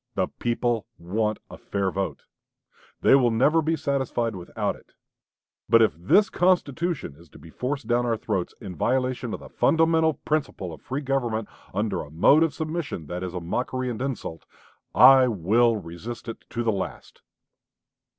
The 0.15 0.27
people 0.39 0.87
want 0.97 1.37
a 1.51 1.59
fair 1.59 1.91
vote. 1.91 2.23
They 3.01 3.13
will 3.13 3.29
never 3.29 3.61
be 3.61 3.75
satisfied 3.75 4.35
without 4.35 4.75
it.... 4.75 4.93
But 5.69 5.83
if 5.83 5.93
this 5.95 6.27
constitution 6.31 7.15
is 7.15 7.29
to 7.29 7.37
be 7.37 7.51
forced 7.51 7.85
down 7.87 8.07
our 8.07 8.17
throats 8.17 8.55
in 8.59 8.75
violation 8.75 9.31
of 9.31 9.41
the 9.41 9.49
fundamental 9.49 10.15
principle 10.15 10.73
of 10.73 10.81
free 10.81 11.01
government, 11.01 11.49
under 11.71 12.01
a 12.01 12.09
mode 12.09 12.41
of 12.41 12.51
submission 12.51 13.05
that 13.05 13.21
is 13.21 13.35
a 13.35 13.39
mockery 13.39 13.91
and 13.91 14.01
insult, 14.01 14.47
I 14.95 15.27
will 15.27 15.77
resist 15.77 16.27
it 16.27 16.45
to 16.49 16.63
the 16.63 16.71
last." 16.71 17.21